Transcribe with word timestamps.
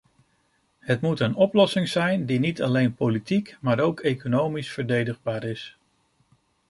Het 0.79 1.01
moet 1.01 1.19
een 1.19 1.35
oplossing 1.35 1.87
zijn 1.87 2.25
die 2.25 2.39
niet 2.39 2.61
alleen 2.61 2.95
politiek, 2.95 3.57
maar 3.59 3.79
ook 3.79 3.99
economisch 3.99 4.71
verdedigbaar 4.71 5.43
is. 5.43 5.77